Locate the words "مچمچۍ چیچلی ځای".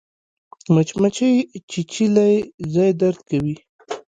0.73-2.89